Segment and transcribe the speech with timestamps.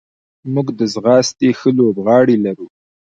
[0.53, 2.67] موږ د ځغاستې ښه لوبغاړي لرو.